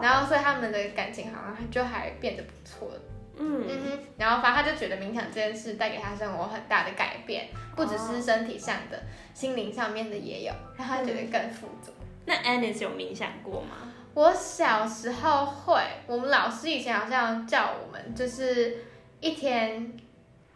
[0.00, 2.88] 然后所以他们的感情好像就还变得不错。
[3.38, 8.98] 嗯嗯哼，然后反正他就觉得冥想这件事带给他生活很大的改变，不只是身体上的，
[9.34, 11.92] 心灵上面的也有，让他觉得更富足。
[12.24, 13.92] 那 Anis 有冥想过吗？
[14.14, 18.78] 我小时候会，我们老师以前好像叫我们，就是
[19.20, 19.92] 一天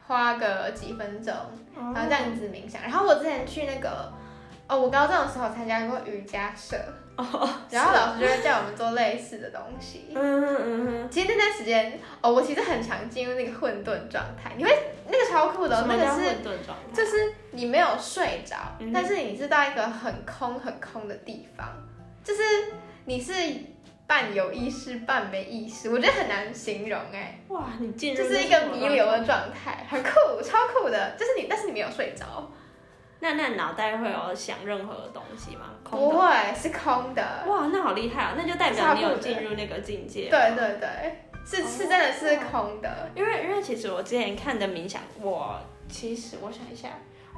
[0.07, 1.35] 花个几分钟，
[1.77, 2.81] 然后这样子冥想。
[2.83, 4.11] 然后我之前去那个，
[4.67, 6.77] 哦，我高中的时候参加过瑜伽社。
[7.71, 10.13] 然后老师就会叫我们做类似的东西。
[10.15, 11.11] 嗯嗯嗯。
[11.11, 14.53] 其实那段时间，哦，我其实很常进入那个混沌状态。
[14.57, 14.71] 你会
[15.09, 16.37] 那个超酷的，那个是
[16.93, 18.57] 就是你没有睡着，
[18.93, 21.69] 但是你是到一个很空很空的地方，
[22.23, 22.43] 就是
[23.05, 23.33] 你是
[24.07, 27.39] 半有意识半没意识，我觉得很难形容哎。
[27.49, 30.11] 哇，你进入就是一个弥留的状态，很酷，
[30.43, 32.51] 超酷的，就是你，但是你没有睡着。
[33.23, 35.67] 那那脑袋会有想任何的东西吗？
[35.85, 37.23] 不会，是空的。
[37.47, 38.35] 哇，那好厉害啊！
[38.35, 40.31] 那就代表你有进入那个境界。
[40.31, 43.11] 对对对，是是真的是空的。
[43.15, 46.89] 因为因为其实我之前看的冥想，我其实我想一下，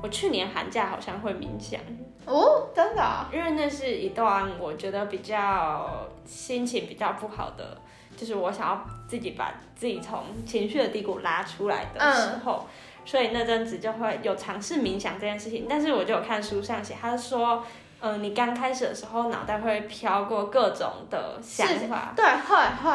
[0.01, 1.81] 我去年寒假好像会冥想。
[2.27, 3.27] 哦，真的？
[3.33, 7.77] 因为那是一段我觉得比较心情比较不好的，
[8.17, 12.69] 就是我想要自己把自己从情绪的低谷拉出来的时候。
[13.05, 17.65] 所以那阵子就会有尝试冥想这件事情，但是我就有看书上写，他说，
[18.01, 22.91] 嗯，你刚开始的时候脑袋会飘过各种的想法，对，会会，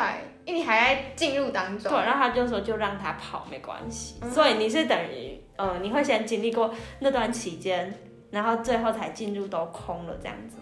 [0.46, 7.93] 因为你还在进入当中，对，然后他就说就让他跑没关系，所以你是等于，嗯，你会先经历过那段期间，
[8.32, 10.58] 然后最后才进入都空了这样子。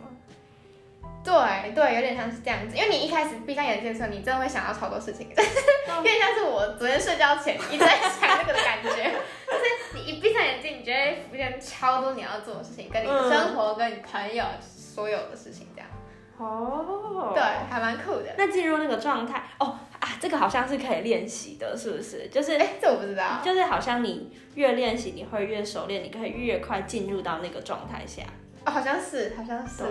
[1.25, 8.89] 对对，有点像是这样子，因为你一开始闭上眼睛的时候，你真的会想到超多事情， 有点像是我昨天睡觉前一直在想那个的感觉，
[9.49, 15.89] 就是你一闭上眼睛，你觉得浮现超多你要做的事情，跟你的生活、跟你朋友所有的事情这样。
[16.37, 18.25] 哦，对，还蛮酷的。
[18.37, 22.27] 那进入那个状态，哦啊，这个好像是可以练习的，是不是？
[22.27, 23.39] 就是，哎，这我不知道。
[23.41, 28.21] 就是好像你越练习，你会越熟练，你可以越快进入到那个状态下。
[28.65, 29.83] 哦，好像是，好像是。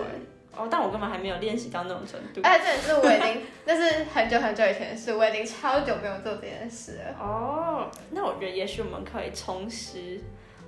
[0.57, 2.41] 哦，但我根本还没有练习到那种程度。
[2.43, 7.15] 哎，这也是我已经， 那是很久很久以前的事，我已经超久没有做这件事了。
[7.19, 10.21] 哦，那我觉得也许我们可以重拾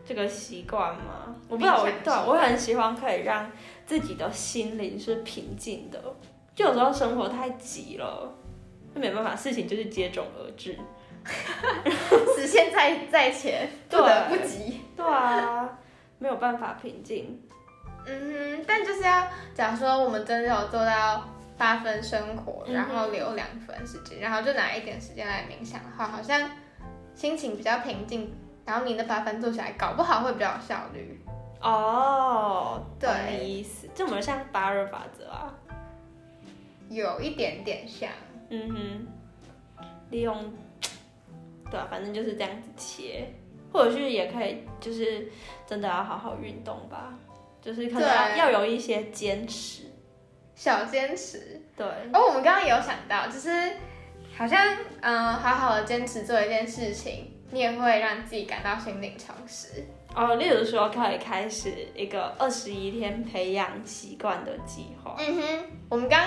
[0.05, 1.35] 这个习惯吗？
[1.49, 3.51] 我不知道，我对，我很喜欢可以让
[3.85, 6.01] 自己的心灵是平静的。
[6.55, 8.33] 就有时候生活太急了，
[8.93, 10.75] 那没办法，事情就是接踵而至，
[12.35, 14.81] 实现在在前，不得不急。
[14.95, 15.77] 对啊，
[16.17, 17.39] 没有办法平静。
[18.07, 26.49] 嗯哼，但就是要，假如说我们真的有做到八分生活，然后留两分时间，然后就拿一点时间来冥想的话，好像
[27.13, 28.33] 心情比较平静，
[28.65, 31.19] 然后你的八分做起来，搞不好会比较有效率。
[31.59, 35.53] 哦，对，意思，这么像八二法则啊？
[36.89, 38.09] 有一点点像。
[38.49, 39.07] 嗯哼，
[40.11, 40.53] 利用，
[41.69, 43.33] 对啊，反正就是这样子切，
[43.73, 45.27] 或者是也可以，就是
[45.65, 47.13] 真的要好好运动吧。
[47.67, 49.83] 就是可能要有一些坚持，
[50.55, 51.61] 小坚持。
[51.75, 51.85] 对。
[52.13, 53.73] 而我们刚刚有想到，就是
[54.37, 54.57] 好像
[55.01, 59.83] 嗯，好好的坚持做一件事情，你也会让自己感到心灵充实。
[60.15, 65.17] 哦，例如说可以开始一个二十一天培养习惯的计划。
[65.19, 66.25] 嗯哼，我们刚。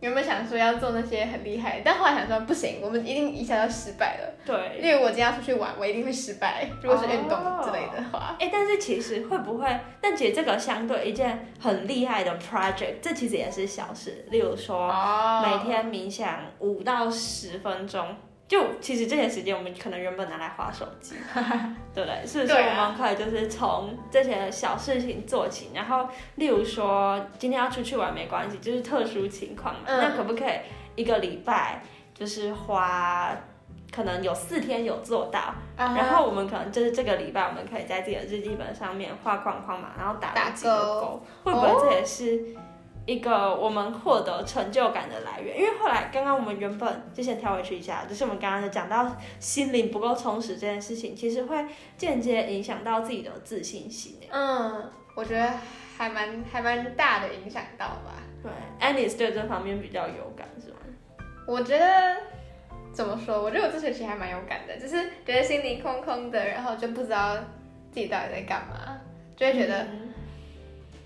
[0.00, 4.32] 原本想说要做那些很厉害，但后来想说不行，我们一定一下就失败了。
[4.46, 6.68] 对，因为我今天要出去玩，我一定会失败。
[6.82, 9.80] 如果是运动之类的话，哎，但是其实会不会？
[10.00, 14.24] 但其实这个相对一件很厉害的 project，这其实也是小事。
[14.30, 14.86] 例如说，
[15.42, 18.14] 每天冥想五到十分钟。
[18.48, 21.14] 就其实这些时间，我们可能原本拿来划手机，
[21.94, 22.26] 对不对？
[22.26, 25.70] 是不是我们可以就是从这些小事情做起？
[25.74, 29.80] 然后，例如说今天要出去玩没关系，就是特殊情况嘛。
[29.86, 30.52] 那可不可以
[30.96, 31.82] 一个礼拜
[32.14, 33.36] 就是花，
[33.92, 42.56] 可能有四天有做到，然后我们可能就是这个礼拜，我们可以在自己的日记本上面画框框嘛，然后打几个勾，会不会这也是？
[43.08, 51.64] 一个我们获得成就感的来源，因为后来刚刚我们原本就先跳回去一下，就是我们刚刚就讲到心灵不够充实这件事情，其实会
[51.96, 54.18] 间接影响到自己的自信心。
[54.30, 55.50] 嗯，我觉得
[55.96, 58.22] 还蛮还蛮大的影响到吧。
[58.42, 60.76] 对，Annie 对这方面比较有感是吗？
[61.46, 62.14] 我觉得
[62.92, 63.42] 怎么说？
[63.42, 67.34] 我觉得我这学期还蛮有感的，就是觉得心里空空的，然后就不知道
[67.90, 69.00] 自己到底在干嘛，
[69.34, 69.86] 就会觉得。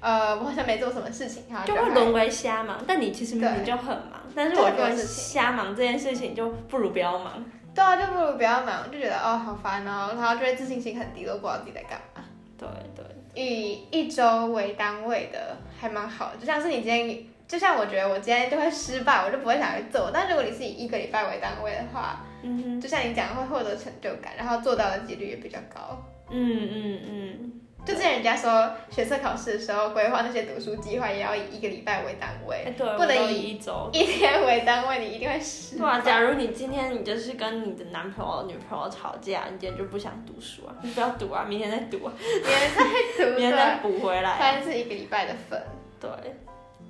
[0.02, 2.82] 呃，我好像没做什么事情，就会沦为瞎忙。
[2.86, 7.42] 但你其实明明就很忙，但是我觉得瞎忙这件事情就不如不要忙。
[7.74, 12.22] 对啊，就不如不要忙，就觉得哦好烦哦，然后就会自信心很低，都不知道自己在干嘛。
[12.58, 13.04] 对对，
[13.40, 20.10] 以一周为单位的还蛮好，就像是你今天，就像我觉得我今天就会失败，我就不会想去做。
[20.12, 26.04] 但如果你是以一个礼拜为单位的话，嗯哼，就像你讲会获得成就感，然后做到的几率也比较高。
[26.28, 27.52] 嗯嗯嗯。
[27.84, 35.76] 就之前人家说学测考试的时候规划那些读书计划也要以一个礼拜为单位，对，不能以一周、一天为单位，你一定会失。
[35.76, 44.38] 对啊，假如你今天你就是跟你的男朋友、女朋友吵架，你今天就不想读书啊，你不要读啊，明天再读，啊，明天再读， 明天再补回来。
[44.38, 45.60] 反正是一个礼拜的分。
[46.00, 46.10] 对，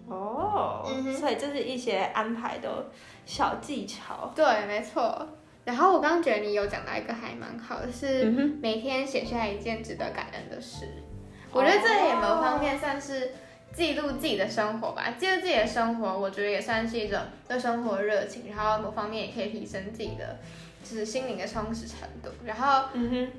[0.08, 0.86] 哦，
[1.18, 2.86] 所以这是一些安排的
[3.24, 4.30] 小技巧。
[4.34, 5.26] 对，没错。
[5.64, 8.24] 然后我刚刚觉得你有讲到一个还蛮好的，是
[8.60, 10.88] 每天写下一件值得感恩的事。
[11.52, 13.30] 我觉得这也某方面算是
[13.72, 15.14] 记录自己的生活吧。
[15.18, 18.44] 记录自己的生活，我觉得也算是一种对生活的热情。
[18.48, 20.38] 然后某方面也可以提升自己的
[20.82, 22.30] 就是心灵的充实程度。
[22.44, 23.32] 然后，嗯哼，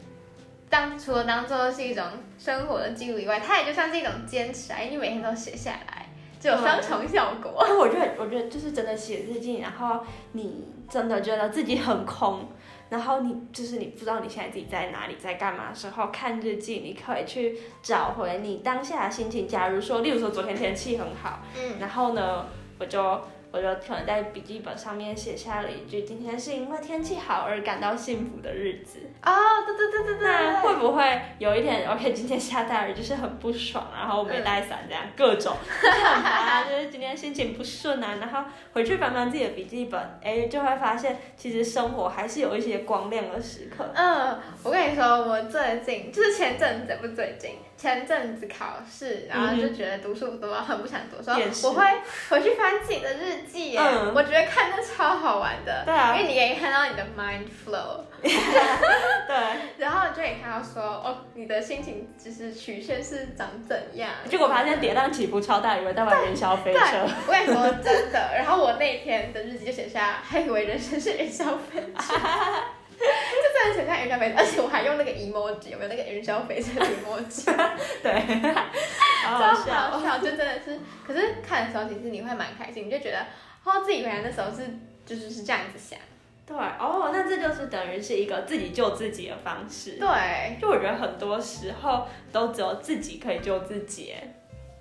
[0.69, 2.05] 当除了当做是一种
[2.39, 6.02] 生活的记录以外，它也就像是一种坚持啊，因为你每天都写下来。
[6.43, 7.51] 就有双重效果。
[7.79, 10.03] 我觉得，我觉得就是真的写日记，然后
[10.33, 12.49] 你真的觉得自己很空，
[12.89, 19.47] 然后你就是你不知道你现在自己在哪里，在干嘛的时候，看日记，你可以去找回你当下的心情。
[19.47, 22.47] 假如说，例如说昨天天气很好，嗯，然后呢，
[22.79, 23.21] 我就。
[23.53, 29.31] 我就可能在笔记本上面写下了一句：“今天是因为天气好而感到幸福的日子。”哦，
[29.63, 30.27] 对对对对对。
[30.27, 35.55] 那会不会有一天，OK，今天下大雨就是很不爽，然后我没带伞，这样各种，
[36.67, 43.87] 就是今天心情不顺啊，然后回去翻翻自己的笔记本，哎，就会发现其实生活还是有一些光亮的时刻。
[43.93, 47.51] 嗯，我跟你说，我最近就是前阵子不最近。
[47.83, 51.67] 前阵子考试，然后就觉得读书不多，很不想读书。
[51.67, 51.85] 我会
[52.29, 59.35] 回去翻自己的日记，嗯，我觉得看的超好玩的，对啊，因为你可以看到你的 mind flow， 对，
[59.79, 64.11] 然后就可以看到说，哦，你的心情就是曲线是长怎样。
[64.29, 66.79] 结果发现跌宕起伏超大，以为在玩云霄飞车。
[67.27, 72.15] 我跟你说真的，然后我那天的日记就写下，还以为人生是云霄飞车。
[72.99, 77.45] 就真的很像云霄飞车，而且我还用那个 emoji，有没有那个云霄飞车的 emoji？
[78.03, 78.11] 对，
[79.23, 80.79] 超好笑，就真的是。
[81.05, 83.19] 可是看的时候，其实你会蛮开心，你就觉得
[83.63, 84.67] 哦，自己原来那时候是
[85.05, 85.99] 就是是这样子想。
[86.45, 89.91] 对，哦，那这就是等于是一个自己救自己的方式。
[89.91, 94.13] 对，就我觉得很多时候都只有自己可以救自己。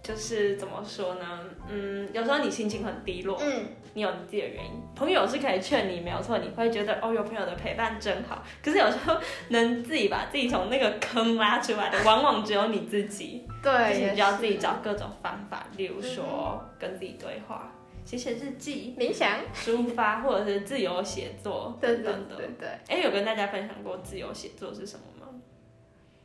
[0.02, 1.44] 就是怎么说呢？
[1.68, 4.72] 嗯，有时候你心情很低落，嗯，你有你自己的原因。
[4.94, 8.42] 朋友是可以劝你，没有错，你会觉得哦，有朋友的陪伴真好。
[8.62, 9.16] 可是有时候
[9.48, 13.46] 能自己把自己从那个坑拉出来的，往往只有你自己。
[13.62, 17.72] 对，你就要自己找各种方法，例如说跟自己对话。
[18.04, 22.34] 写写日记、冥想、抒发，或者是自由写作等等的。
[22.34, 22.68] 对对。
[22.88, 25.11] 哎，有跟大家分享过自由写作是什么吗？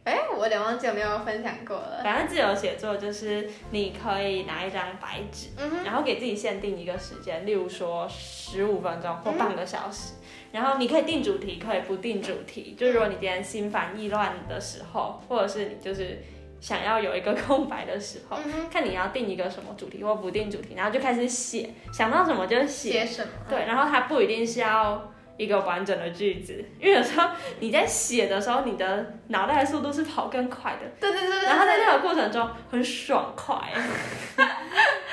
[0.08, 2.00] 哎，我有点忘记有没有分享过了。
[2.02, 5.50] 反正自由写作就是你可以拿一张白纸，
[5.84, 10.14] 然后给自己限定一个时间，例如说十五分钟或半个小时，
[10.54, 12.76] 然后你可以定主题，可以不定主题。
[12.80, 16.24] 就如果你今天心烦意乱的时候，或者是你就是。
[16.60, 18.36] 想要有一个空白的时候，
[18.72, 23.30] 看你要定一个什么主题或不定主题，然后就开始写，想到什么就写什么。
[23.48, 27.30] 对，然后它不一定是要一个完整的句子，因为有时候
[27.60, 30.90] 你在写的时候，你的脑袋的速度是跑更快的。
[31.00, 31.44] 对对对。
[31.44, 33.56] 然后在那个过程中很爽快。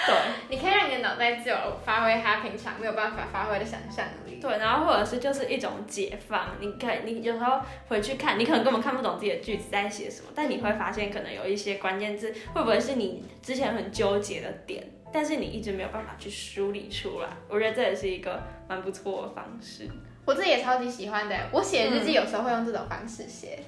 [0.06, 0.14] 对，
[0.50, 4.38] 你可以让你的脑袋自由发挥它平常没有办法发挥的想象力。
[4.38, 6.56] 对，然后或者是就是一种解放。
[6.60, 7.58] 你可以，你有时候
[7.88, 17.28] 回去看，你可能根本看不懂自己的句子在写什么，但你会发现可能有一些关键字，会不会是你之前很纠结的点，但是你一直没有办法去梳理出来。
[17.48, 19.88] 我觉得这也是一个蛮不错的方式。
[20.24, 23.58] 我自己也超级喜欢的，我写日记有时候会用这种方式写。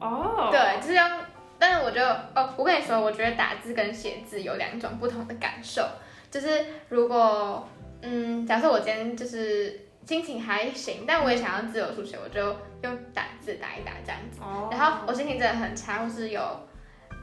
[0.00, 0.48] 哦。
[0.50, 1.10] 对，就是用。
[1.58, 2.02] 但是我就
[2.34, 5.86] 哦，我跟你说，我觉得打字跟写字有两种不同的感受。
[6.28, 6.48] 就是
[6.88, 7.68] 如果
[8.00, 12.40] 嗯，假设我今天就是心情还行，但我也想要自由书写，我就
[12.82, 14.40] 用打字打一打这样子。
[14.42, 14.68] 哦。
[14.72, 16.42] 然后我心情真的很差，或是有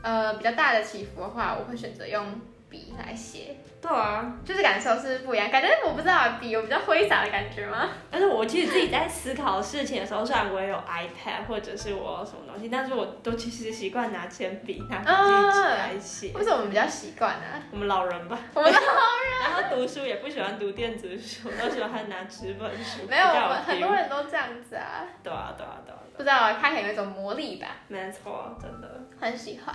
[0.01, 2.23] 呃比较大的起伏的话，我会选择用
[2.69, 3.55] 笔来写。
[3.81, 7.89] 对啊，就是感受是不一样，感觉我不知道笔有比较挥洒的感觉吗？
[8.11, 16.33] 但是我其实自己在思考事情的时候，虽然我也有 iPad 或者是我什么东西，但是我都其实习惯拿铅笔拿笔来写。
[16.33, 17.45] 为什么我们比较习惯呢？
[17.71, 18.37] 我们老人吧。
[18.53, 18.87] 我们老人。
[19.41, 23.07] 然后读书也不喜欢读电子书，都喜欢拿纸本书。
[23.07, 25.07] 没有，我们很多人都这样子啊。
[25.23, 25.99] 对啊，对啊，对啊。
[26.17, 27.67] 不知道啊，它很有一种魔力吧？
[27.87, 29.73] 没错，真的很喜欢。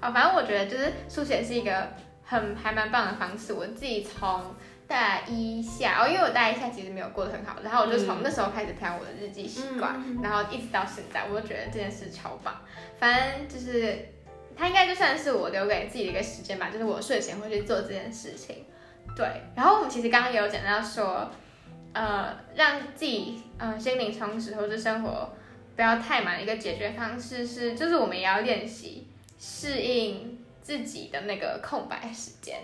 [0.00, 1.88] 啊，反正我觉得就是书写是一个。
[2.24, 4.54] 很还蛮棒的方式，我自己从
[4.86, 12.60] 大一下哦，因为我大一下其实没有过得很好，然后我就从那时候开始培养我的日记习惯，然后一直到现在，我都觉得这件事超棒。
[12.98, 13.98] 反正就是
[14.56, 18.64] 它应该就算是我留给自己的一个时间吧，就是我睡前会去做这件事情。
[19.16, 21.30] 对，然后我们其实刚刚也有讲到说，
[21.92, 25.30] 呃，让自己嗯心灵充实或者生活
[25.76, 29.08] 不要太满的一个解决方式是，就是我们也要练习
[29.38, 30.38] 适应。
[30.64, 32.56] 自己的那个空白时间，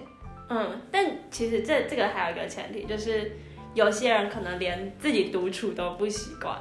[0.48, 3.36] 嗯，但其实这这个还有一个前提，就是
[3.74, 6.58] 有些人可能连自己独处都不习惯。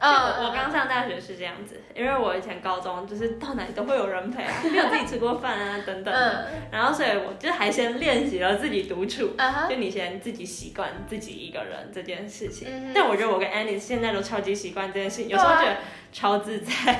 [0.00, 0.10] 嗯，
[0.46, 6.14] 我刚上大学是这样子，因为我以前高中就是到哪里都会有人陪啊，没有自己吃过饭啊等等。
[6.14, 9.32] 嗯，然后所以我就还先练习了自己独处，
[9.68, 12.68] 就你先自己习惯自己一个人这件事情。
[12.70, 15.76] 嗯，但我觉得我跟 Annie 现在都超级习惯这件事情，有时候觉得
[16.12, 16.98] 超自在。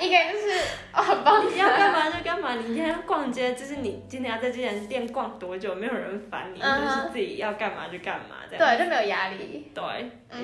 [0.00, 0.60] 一个人就是
[0.92, 2.54] 哦，很棒，你要干嘛就干嘛。
[2.54, 8.76] 你今天逛街，就是你今天要在这间店逛多久，没有人烦你，就是自己要干嘛就干嘛，这样。
[8.76, 9.72] 对，就没有压力。
[9.74, 9.82] 对，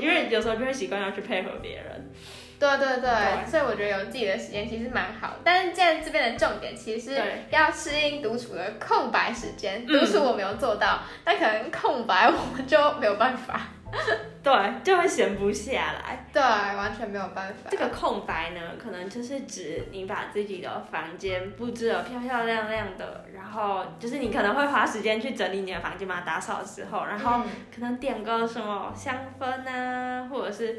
[0.01, 2.11] 因为有时候就会习惯要去配合别人。
[2.59, 5.37] 对对对，所以我觉得有自己的时间其实蛮好。
[5.45, 9.87] 但是现在这边的重点其实是要适应独处的空白时间。
[9.87, 13.61] 独处我没有做到，但可能空白我们就没有办法。
[14.43, 16.27] 对，就会闲不下来。
[16.33, 17.71] 对，完全没有办法。
[17.71, 27.43] 这个空白呢，可能就是指你把自己的房间布置的漂漂亮亮的，然后就是你可能会花时间去整理你的房间嘛，打扫的时候，然后
[27.75, 30.79] 可能点个什么香氛啊，或者是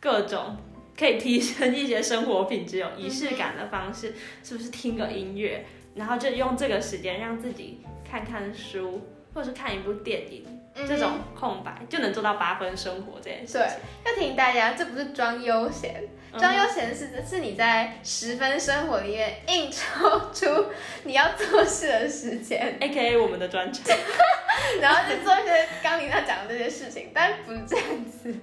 [0.00, 0.56] 各种
[0.98, 9.02] 可以提升一些生活品质、有仪式感的方式，是不是听个音乐，然后就用这个时间让自己看看书，
[9.34, 10.46] 或者是看一部电影。
[10.88, 13.58] 这种空白就能做到八分生活这件事。
[13.58, 13.66] 对，
[14.06, 16.02] 要提醒大家，这不是装悠闲，
[16.38, 20.72] 装悠闲是是你在十分生活里面硬抽出
[21.04, 23.94] 你要做事的时间，A K A 我们的专长，
[24.80, 28.34] 然后去做一些刚你在讲的这些事情，但不是这样子，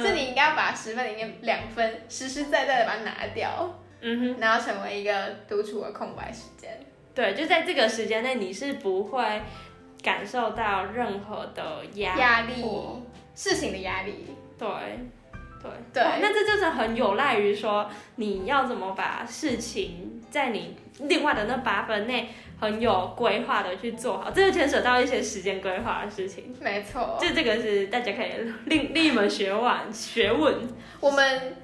[0.00, 5.12] 是你应该要把十分里面两分实实在在的把它拿掉，嗯哼，然后成为一个
[5.48, 6.70] 独处的空白时间。
[7.12, 9.42] 对，就在这个时间内，你是不会。
[10.04, 12.62] 感受到任何的压压力，
[13.34, 14.26] 事情的压力，
[14.58, 14.68] 对，
[15.62, 22.28] 对，对，那这就是很有赖于说你要怎么把事情在你另外的那八分内
[22.60, 26.54] 很有规划的去做好，这就牵扯到一些时间规划的事情。
[26.60, 28.30] 没错，就这个是大家可以
[28.66, 30.54] 另 另一门学问学问。
[31.00, 31.56] 我们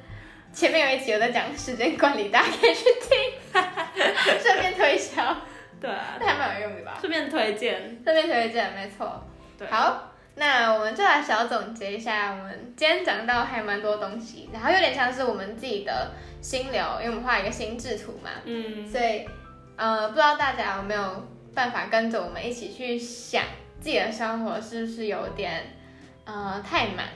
[0.52, 3.62] 前面有一集有在讲时间管理，大家可以去听，
[4.40, 5.36] 顺便推销。
[5.80, 6.96] 对啊，还蛮有用的吧？
[7.00, 9.24] 顺便推荐，顺便推荐，没错。
[9.58, 19.26] 对，好，那我们就来小总结一下，我们今天讲到还蛮多东西，然后有点像是我们自己的心流，因为我们画一个心智图嘛，嗯，所以
[19.76, 23.42] 呃，不知道大家有没有办法跟着我们一起去想
[23.80, 25.62] 自己的生活是不是有点
[26.24, 27.06] 呃太满。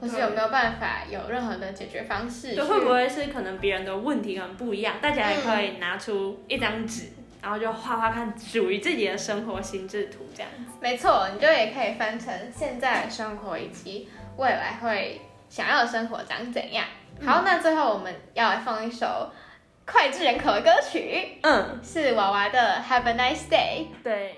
[0.00, 2.54] 或是有没有办法有任何的解决方式？
[2.54, 7.08] 就会不会是可能别人的问题可能不一样，大家也可以拿出一张纸，
[7.42, 10.72] 然后就画画看属于自己的生活心智图这样子。
[10.80, 16.84] 没错，你就也可以分成现在的生活以及未来会想要的生活长怎样。
[17.24, 19.30] 好，那最后我们要来放一首
[19.86, 23.86] 脍炙人口的歌曲，嗯，是娃娃的 Have a Nice Day。
[24.04, 24.36] 对。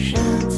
[0.00, 0.49] 上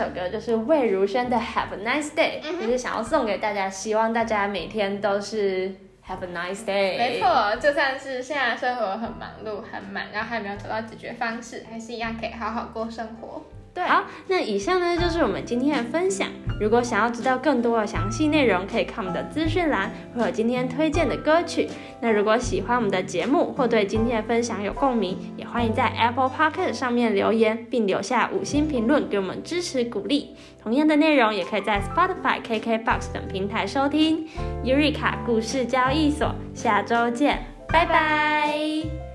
[0.00, 5.68] 首歌就是魏如萱的 Have a Nice Day，就是想要送给大家，希望大家每天都是
[6.08, 6.96] Have a Nice Day。
[6.96, 13.42] 没错，就算是现在生活很忙碌很满，然后还没有找到解决方式，还是一样可以好好过生活。
[13.86, 16.28] 好，那以上呢就是我们今天的分享。
[16.60, 21.68] 如果想要知道更多的详细内容，可以看我们的资讯栏，会有今天推荐的歌曲。
[22.02, 30.36] 那如果喜欢我们的节目，或对今天的分享有共鸣，也欢迎在 Apple Podcast 上面留言，并留下五星评论，给我们支持鼓励。
[30.62, 34.28] 同样的内容也可以在 Spotify、KKBox 等平台收听。
[34.62, 39.09] Eureka 故事交易所，下周见，拜拜。